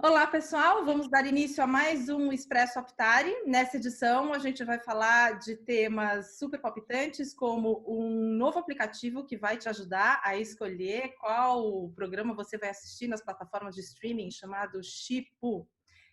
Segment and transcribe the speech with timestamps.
[0.00, 0.84] Olá, pessoal.
[0.84, 3.34] Vamos dar início a mais um Expresso Optari.
[3.46, 9.38] Nessa edição, a gente vai falar de temas super palpitantes, como um novo aplicativo que
[9.38, 14.82] vai te ajudar a escolher qual programa você vai assistir nas plataformas de streaming, chamado
[14.82, 15.66] Chipu.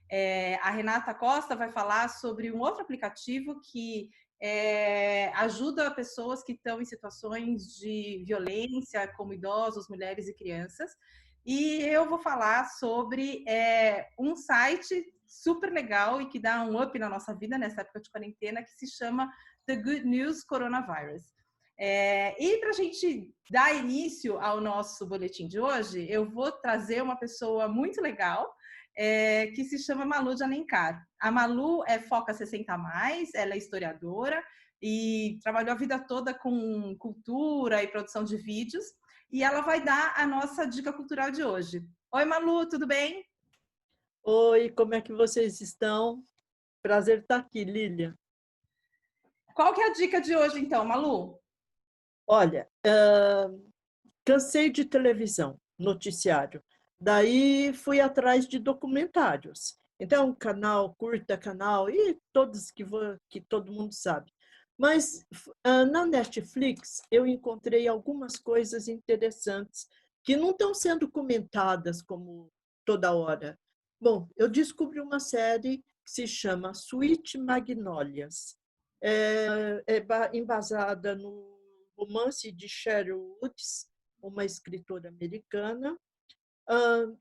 [0.09, 4.09] É, a Renata Costa vai falar sobre um outro aplicativo que
[4.41, 10.91] é, ajuda pessoas que estão em situações de violência, como idosos, mulheres e crianças.
[11.45, 16.97] E eu vou falar sobre é, um site super legal e que dá um up
[16.97, 19.31] na nossa vida nessa época de quarentena, que se chama
[19.65, 21.23] The Good News Coronavirus.
[21.77, 27.03] É, e para a gente dar início ao nosso boletim de hoje, eu vou trazer
[27.03, 28.55] uma pessoa muito legal
[28.95, 31.05] é, que se chama Malu de Alencar.
[31.19, 34.43] A Malu é Foca 60 Mais, ela é historiadora
[34.81, 38.85] e trabalhou a vida toda com cultura e produção de vídeos
[39.31, 41.83] e ela vai dar a nossa dica cultural de hoje.
[42.11, 43.25] Oi, Malu, tudo bem?
[44.23, 46.23] Oi, como é que vocês estão?
[46.81, 48.17] Prazer estar aqui, Lília.
[49.53, 51.39] Qual que é a dica de hoje, então, Malu?
[52.27, 53.71] Olha, uh,
[54.25, 56.63] cansei de televisão, noticiário.
[56.99, 59.77] Daí fui atrás de documentários.
[59.99, 62.85] Então, canal, curta canal, e todos que,
[63.29, 64.31] que todo mundo sabe.
[64.77, 65.25] Mas
[65.65, 69.87] uh, na Netflix eu encontrei algumas coisas interessantes
[70.23, 72.51] que não estão sendo comentadas como
[72.83, 73.57] toda hora.
[74.01, 78.57] Bom, eu descobri uma série que se chama Sweet Magnolias.
[79.01, 81.57] É, é embasada no
[81.97, 83.87] romance de Cheryl Woods,
[84.21, 85.97] uma escritora americana,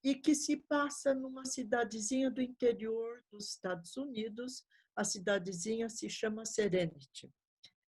[0.03, 4.64] e que se passa numa cidadezinha do interior dos Estados Unidos.
[4.97, 7.31] A cidadezinha se chama Serenity.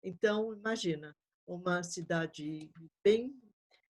[0.03, 2.71] Então, imagina, uma cidade
[3.05, 3.34] bem.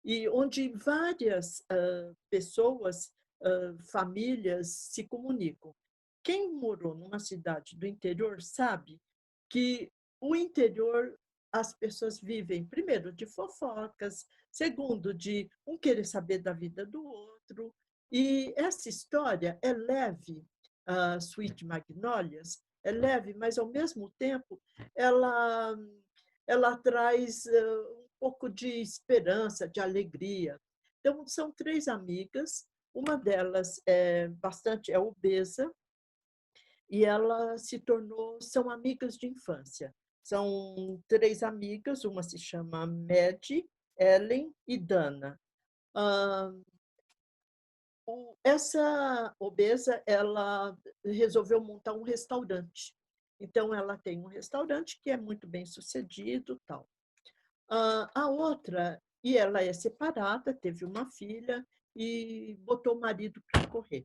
[0.05, 3.13] e onde várias uh, pessoas,
[3.43, 5.75] uh, famílias se comunicam.
[6.23, 9.01] Quem morou numa cidade do interior sabe
[9.49, 9.91] que
[10.21, 11.19] o interior
[11.53, 17.75] as pessoas vivem, primeiro, de fofocas, segundo, de um querer saber da vida do outro.
[18.11, 20.45] E essa história é leve,
[20.89, 24.61] uh, Sweet Magnolias, é leve, mas ao mesmo tempo
[24.95, 25.77] ela
[26.47, 30.61] ela traz uh, um pouco de esperança, de alegria.
[31.01, 32.65] Então são três amigas,
[32.95, 35.71] uma delas é bastante é obesa
[36.89, 39.93] e ela se tornou são amigas de infância.
[40.27, 43.49] São três amigas, uma se chama Mad,
[43.97, 45.41] Ellen e Dana.
[48.43, 52.93] Essa obesa, ela resolveu montar um restaurante.
[53.39, 56.89] Então, ela tem um restaurante que é muito bem sucedido tal.
[57.69, 61.65] A outra, e ela é separada, teve uma filha
[61.95, 64.05] e botou o marido para correr.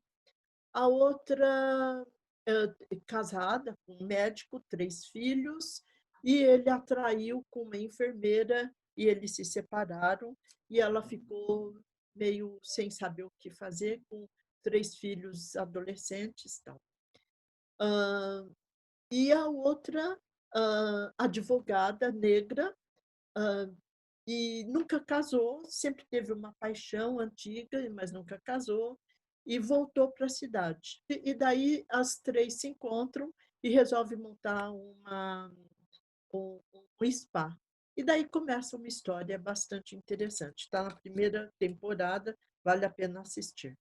[0.72, 2.06] A outra,
[2.46, 5.84] é casada, com um médico, três filhos,
[6.24, 10.38] e ele atraiu com uma enfermeira e eles se separaram
[10.70, 11.74] e ela ficou
[12.16, 14.28] meio sem saber o que fazer, com
[14.64, 16.82] três filhos adolescentes tal.
[17.82, 18.56] Uh,
[19.10, 22.76] e a outra uh, advogada negra
[23.38, 23.76] uh,
[24.28, 29.00] e nunca casou, sempre teve uma paixão antiga, mas nunca casou
[29.46, 31.02] e voltou para a cidade.
[31.10, 33.34] E, e daí as três se encontram
[33.64, 35.52] e resolvem montar uma,
[36.34, 36.60] um,
[37.02, 37.56] um spa.
[37.96, 40.64] E daí começa uma história bastante interessante.
[40.64, 43.78] Está na primeira temporada, vale a pena assistir.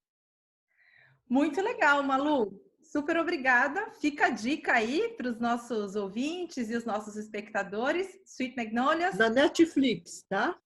[1.28, 2.60] Muito legal, Malu.
[2.82, 3.92] Super obrigada.
[4.00, 8.18] Fica a dica aí para os nossos ouvintes e os nossos espectadores.
[8.26, 9.16] Sweet Magnolias.
[9.16, 10.58] Na Netflix, tá?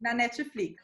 [0.00, 0.82] Na Netflix.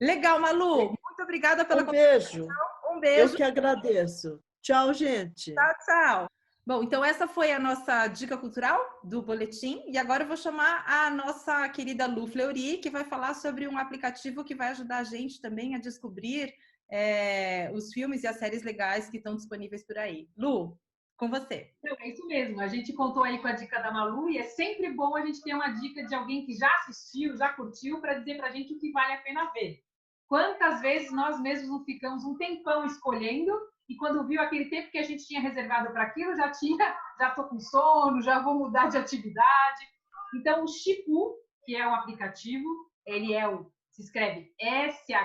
[0.00, 0.88] Legal, Malu.
[0.88, 2.46] Muito obrigada pela Um beijo.
[2.90, 3.32] Um beijo.
[3.32, 4.38] Eu que agradeço.
[4.60, 5.54] Tchau, gente.
[5.54, 6.35] Tchau, tchau.
[6.66, 10.84] Bom, então essa foi a nossa dica cultural do boletim e agora eu vou chamar
[10.84, 15.04] a nossa querida Lu Fleury, que vai falar sobre um aplicativo que vai ajudar a
[15.04, 16.52] gente também a descobrir
[16.90, 20.28] é, os filmes e as séries legais que estão disponíveis por aí.
[20.36, 20.76] Lu,
[21.16, 21.70] com você.
[21.78, 22.60] Então, é isso mesmo.
[22.60, 25.42] A gente contou aí com a dica da Malu e é sempre bom a gente
[25.42, 28.74] ter uma dica de alguém que já assistiu, já curtiu, para dizer para a gente
[28.74, 29.85] o que vale a pena ver.
[30.28, 33.52] Quantas vezes nós mesmos não ficamos um tempão escolhendo
[33.88, 37.28] e quando viu aquele tempo que a gente tinha reservado para aquilo, já tinha, já
[37.28, 39.86] estou com sono, já vou mudar de atividade.
[40.34, 42.68] Então, o Chipu, que é um aplicativo,
[43.06, 45.16] ele é o, se escreve S-H-I-P-P-U.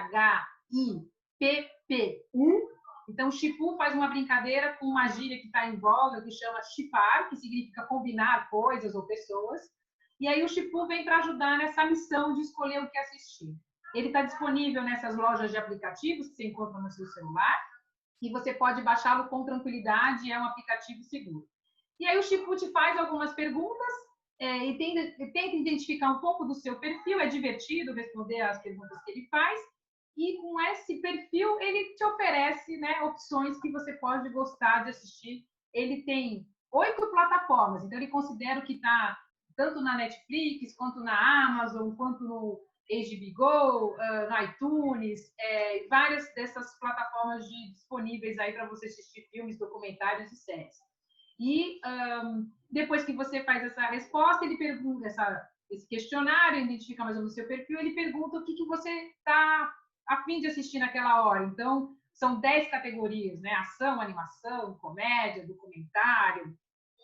[3.10, 6.62] Então, o Chipu faz uma brincadeira com uma gíria que está em voga, que chama
[6.76, 9.62] chipar, que significa combinar coisas ou pessoas.
[10.20, 13.56] E aí o Chipu vem para ajudar nessa missão de escolher o que assistir.
[13.94, 17.60] Ele está disponível nessas lojas de aplicativos que você encontra no seu celular
[18.22, 21.48] e você pode baixá-lo com tranquilidade, é um aplicativo seguro.
[22.00, 23.94] E aí o Chipu te faz algumas perguntas
[24.40, 29.04] é, e tenta, tenta identificar um pouco do seu perfil, é divertido responder as perguntas
[29.04, 29.60] que ele faz,
[30.18, 35.46] e com esse perfil ele te oferece né, opções que você pode gostar de assistir.
[35.74, 39.18] Ele tem oito plataformas, então ele considera que está
[39.56, 46.78] tanto na Netflix, quanto na Amazon, quanto no HBO Go, uh, iTunes, é, várias dessas
[46.80, 50.76] plataformas de, disponíveis aí para você assistir filmes, documentários e séries.
[51.40, 51.80] E
[52.24, 57.22] um, depois que você faz essa resposta, ele pergunta essa, esse questionário, identifica mais ou
[57.22, 59.74] menos o seu perfil, ele pergunta o que, que você está
[60.08, 61.46] a fim de assistir naquela hora.
[61.46, 63.54] Então, são 10 categorias, né?
[63.54, 66.56] Ação, animação, comédia, documentário,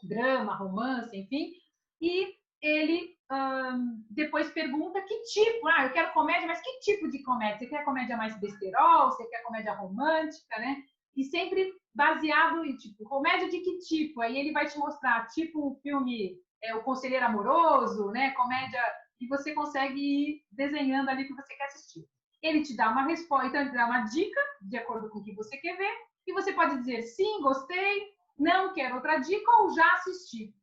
[0.03, 1.53] drama, romance, enfim.
[1.99, 7.21] E ele um, depois pergunta que tipo, ah, eu quero comédia, mas que tipo de
[7.23, 7.59] comédia?
[7.59, 9.11] Você quer comédia mais besterol?
[9.11, 10.83] Você quer comédia romântica, né?
[11.15, 14.21] E sempre baseado em, tipo, comédia de que tipo?
[14.21, 18.31] Aí ele vai te mostrar, tipo, o filme é, O Conselheiro Amoroso, né?
[18.31, 18.81] Comédia,
[19.19, 22.05] e você consegue ir desenhando ali o que você quer assistir.
[22.41, 25.23] Ele te dá uma resposta, então ele te dá uma dica, de acordo com o
[25.23, 25.93] que você quer ver,
[26.27, 28.03] e você pode dizer sim, gostei,
[28.37, 30.53] não quero outra dica ou já assisti.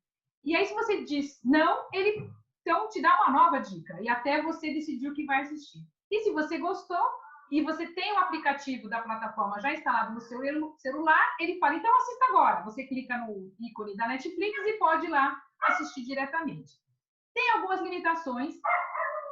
[0.44, 2.31] E aí, se você diz não, ele
[2.61, 5.81] então te dá uma nova dica e até você decidir o que vai assistir.
[6.11, 7.06] E se você gostou
[7.50, 10.41] e você tem o aplicativo da plataforma já instalado no seu
[10.79, 12.62] celular, ele fala, então assista agora.
[12.62, 16.73] Você clica no ícone da Netflix e pode ir lá assistir diretamente.
[17.35, 18.55] Tem algumas limitações.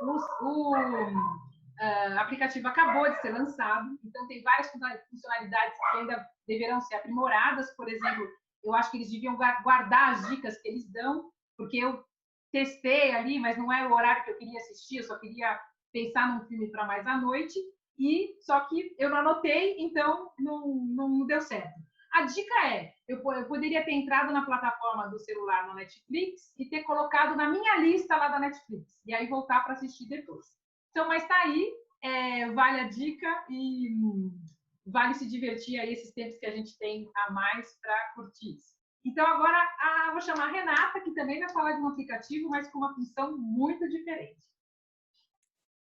[0.03, 4.70] O, o uh, aplicativo acabou de ser lançado, então tem várias
[5.08, 7.75] funcionalidades que ainda deverão ser aprimoradas.
[7.76, 8.26] Por exemplo,
[8.64, 12.05] eu acho que eles deviam guardar as dicas que eles dão, porque eu
[12.53, 15.59] testei ali, mas não era o horário que eu queria assistir, eu só queria
[15.93, 17.59] pensar num filme para mais à noite,
[17.99, 21.81] e só que eu não anotei, então não, não deu certo.
[22.12, 26.69] A dica é, eu, eu poderia ter entrado na plataforma do celular no Netflix e
[26.69, 30.47] ter colocado na minha lista lá da Netflix, e aí voltar para assistir depois.
[30.91, 31.73] Então, mas tá aí,
[32.03, 34.38] é, vale a dica e hum,
[34.87, 38.56] vale se divertir aí esses tempos que a gente tem a mais para curtir.
[39.05, 42.70] Então, agora a, vou chamar a Renata, que também vai falar de um aplicativo, mas
[42.70, 44.40] com uma função muito diferente.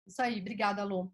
[0.06, 1.12] Isso aí, obrigada, Lu.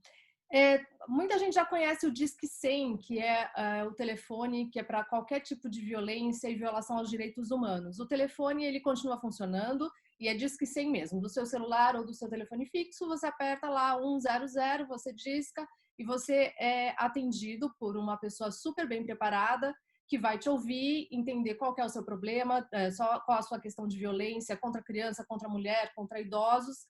[0.50, 4.82] É, muita gente já conhece o Disque 100, que é, é o telefone que é
[4.82, 8.00] para qualquer tipo de violência e violação aos direitos humanos.
[8.00, 12.14] O telefone ele continua funcionando e é Disque 100 mesmo, do seu celular ou do
[12.14, 15.69] seu telefone fixo, você aperta lá 100, você disca
[15.99, 19.75] e você é atendido por uma pessoa super bem preparada
[20.09, 22.89] que vai te ouvir, entender qual é o seu problema, é,
[23.27, 26.87] qual a sua questão de violência contra criança, contra mulher, contra idosos,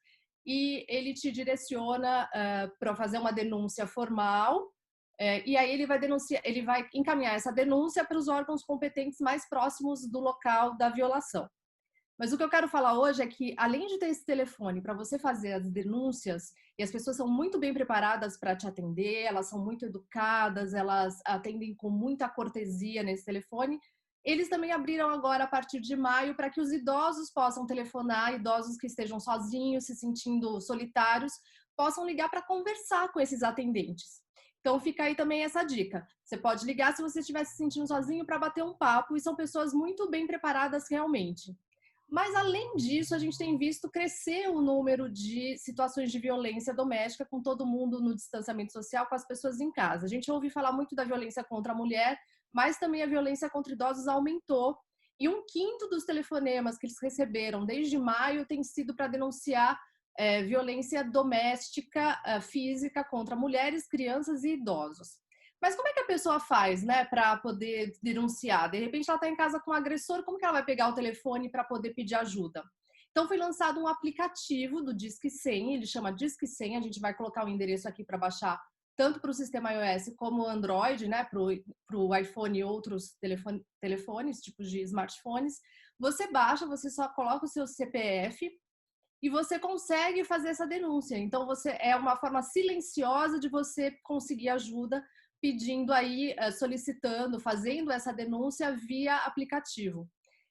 [0.47, 4.73] e ele te direciona uh, é, para fazer uma denúncia formal.
[5.21, 9.19] É, e aí ele vai denunciar, ele vai encaminhar essa denúncia para os órgãos competentes
[9.21, 11.49] mais próximos do local da violação.
[12.19, 14.93] Mas o que eu quero falar hoje é que, além de ter esse telefone para
[14.93, 19.47] você fazer as denúncias, e as pessoas são muito bem preparadas para te atender, elas
[19.47, 23.79] são muito educadas, elas atendem com muita cortesia nesse telefone,
[24.25, 28.77] eles também abriram agora, a partir de maio, para que os idosos possam telefonar, idosos
[28.77, 31.33] que estejam sozinhos, se sentindo solitários,
[31.77, 34.21] possam ligar para conversar com esses atendentes.
[34.61, 36.05] Então fica aí também essa dica.
[36.25, 39.37] Você pode ligar se você estiver se sentindo sozinho para bater um papo e são
[39.37, 41.57] pessoas muito bem preparadas realmente.
[42.11, 47.27] Mas, além disso, a gente tem visto crescer o número de situações de violência doméstica
[47.27, 50.07] com todo mundo no distanciamento social, com as pessoas em casa.
[50.07, 52.19] A gente ouve falar muito da violência contra a mulher,
[52.53, 54.75] mas também a violência contra idosos aumentou.
[55.21, 59.79] E um quinto dos telefonemas que eles receberam desde maio tem sido para denunciar
[60.17, 65.19] é, violência doméstica é, física contra mulheres, crianças e idosos.
[65.61, 68.71] Mas como é que a pessoa faz, né, para poder denunciar?
[68.71, 70.95] De repente ela está em casa com o agressor, como que ela vai pegar o
[70.95, 72.65] telefone para poder pedir ajuda?
[73.11, 77.13] Então foi lançado um aplicativo do Disque 100, ele chama Disque 100, a gente vai
[77.13, 78.61] colocar o endereço aqui para baixar
[78.97, 84.41] tanto para o sistema iOS como Android, né, para o iPhone e outros telefone, telefones,
[84.41, 85.61] tipos de smartphones.
[86.01, 88.51] Você baixa, você só coloca o seu CPF
[89.23, 91.17] e você consegue fazer essa denúncia.
[91.17, 95.05] Então você é uma forma silenciosa de você conseguir ajuda
[95.41, 100.09] pedindo aí, eh, solicitando, fazendo essa denúncia via aplicativo.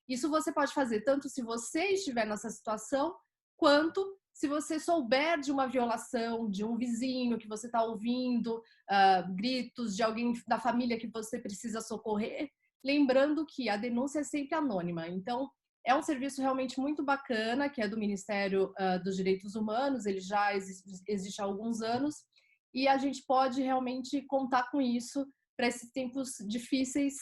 [0.08, 3.16] Isso você pode fazer tanto se você estiver nessa situação,
[3.58, 9.36] quanto se você souber de uma violação, de um vizinho que você está ouvindo, uh,
[9.36, 12.50] gritos de alguém da família que você precisa socorrer,
[12.84, 15.08] lembrando que a denúncia é sempre anônima.
[15.08, 15.50] Então,
[15.90, 20.20] É um serviço realmente muito bacana, que é do Ministério uh, dos Direitos Humanos, ele
[20.20, 22.26] já existe, existe há alguns anos,
[22.74, 27.16] e a gente pode realmente contar com isso para esses tempos difíceis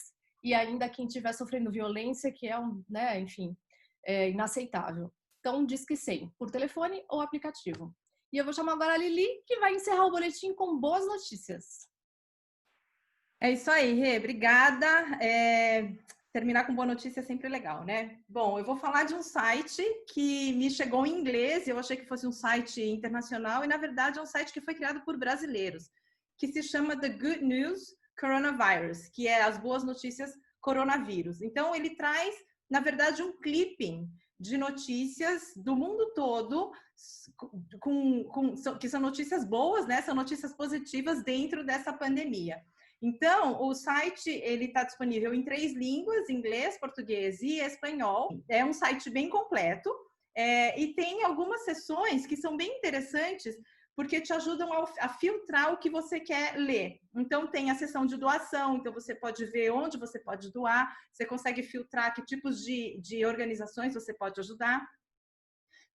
[0.44, 3.56] e ainda quem estiver sofrendo violência, que é um, né, enfim,
[4.06, 5.12] é inaceitável.
[5.40, 7.96] Então, diz que sim, por telefone ou aplicativo.
[8.34, 11.88] E eu vou chamar agora a Lili, que vai encerrar o boletim com boas notícias.
[13.42, 14.88] É isso aí, Rê, obrigada.
[15.22, 15.96] É,
[16.36, 18.20] terminar com boa notícia é sempre legal, né?
[18.28, 19.82] Bom, eu vou falar de um site
[20.14, 24.20] que me chegou em inglês, eu achei que fosse um site internacional, e na verdade
[24.20, 25.90] é um site que foi criado por brasileiros,
[26.38, 31.42] que se chama The Good News Coronavirus, que é as boas notícias coronavírus.
[31.42, 32.36] Então, ele traz,
[32.70, 34.06] na verdade, um clipping
[34.38, 36.70] de notícias do mundo todo,
[37.80, 40.02] com, com, que são notícias boas, né?
[40.02, 42.62] São notícias positivas dentro dessa pandemia.
[43.06, 48.44] Então, o site ele está disponível em três línguas: inglês, português e espanhol.
[48.50, 49.96] É um site bem completo
[50.36, 53.56] é, e tem algumas sessões que são bem interessantes
[53.96, 57.00] porque te ajudam a, a, filtrar o que você quer ler.
[57.16, 61.28] Então, tem a seção de doação, então você pode ver onde você pode doar, você
[61.28, 64.84] consegue filtrar que tipos de, de organizações você pode ajudar.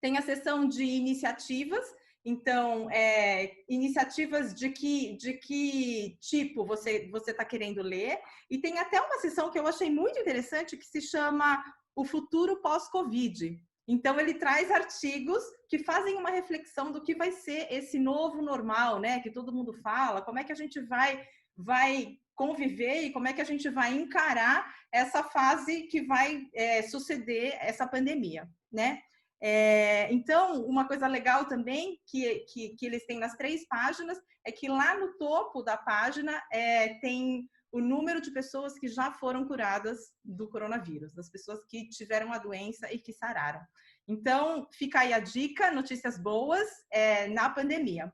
[0.00, 1.84] Tem a seção de iniciativas,
[2.24, 8.20] então, é, iniciativas de que, de que tipo você está querendo ler.
[8.50, 11.62] E tem até uma seção que eu achei muito interessante que se chama
[11.96, 13.58] O Futuro Pós-Covid.
[13.88, 19.00] Então, ele traz artigos que fazem uma reflexão do que vai ser esse novo normal,
[19.00, 19.20] né?
[19.20, 23.32] Que todo mundo fala, como é que a gente vai, vai conviver e como é
[23.32, 29.02] que a gente vai encarar essa fase que vai é, suceder essa pandemia, né?
[29.42, 34.52] É, então, uma coisa legal também que, que, que, eles têm nas três páginas é
[34.52, 39.46] que lá no topo da página é, tem o número de pessoas que já foram
[39.46, 43.60] curadas do coronavírus, das pessoas que tiveram a doença e que sararam.
[44.06, 48.12] Então, fica aí a dica, notícias boas é, na pandemia.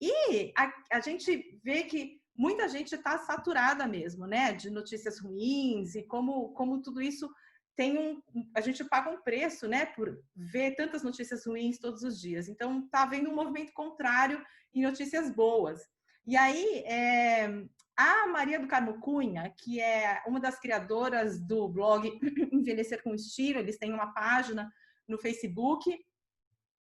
[0.00, 5.96] E a, a gente vê que muita gente está saturada mesmo, né, de notícias ruins
[5.96, 7.28] e como, como tudo isso
[7.78, 8.20] tem um,
[8.56, 12.48] a gente paga um preço, né, por ver tantas notícias ruins todos os dias.
[12.48, 14.44] Então, está havendo um movimento contrário
[14.74, 15.80] em notícias boas.
[16.26, 17.46] E aí, é,
[17.96, 22.10] a Maria do Carmo Cunha, que é uma das criadoras do blog
[22.52, 24.68] Envelhecer com Estilo, eles têm uma página
[25.06, 26.04] no Facebook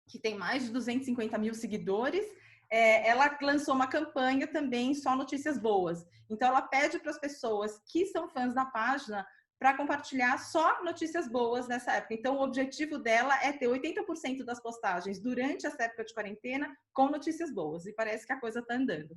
[0.08, 2.24] que tem mais de 250 mil seguidores.
[2.70, 6.06] É, ela lançou uma campanha também só notícias boas.
[6.30, 9.26] Então, ela pede para as pessoas que são fãs da página
[9.58, 12.14] para compartilhar só notícias boas nessa época.
[12.14, 17.08] Então, o objetivo dela é ter 80% das postagens durante essa época de quarentena com
[17.08, 17.86] notícias boas.
[17.86, 19.16] E parece que a coisa está andando.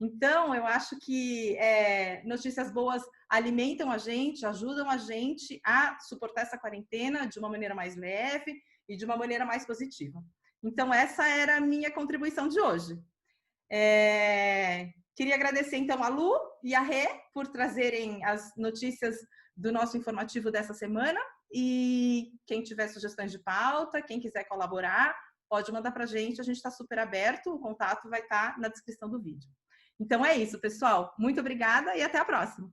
[0.00, 6.42] Então, eu acho que é, notícias boas alimentam a gente, ajudam a gente a suportar
[6.42, 10.22] essa quarentena de uma maneira mais leve e de uma maneira mais positiva.
[10.62, 12.98] Então, essa era a minha contribuição de hoje.
[13.70, 16.32] É, queria agradecer, então, a Lu
[16.62, 19.16] e a Rê por trazerem as notícias
[19.56, 21.18] do nosso informativo dessa semana.
[21.52, 25.18] E quem tiver sugestões de pauta, quem quiser colaborar,
[25.50, 28.60] pode mandar para a gente, a gente está super aberto, o contato vai estar tá
[28.60, 29.50] na descrição do vídeo.
[29.98, 31.12] Então é isso, pessoal.
[31.18, 32.70] Muito obrigada e até a próxima.